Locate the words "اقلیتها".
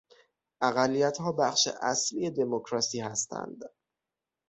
0.61-1.31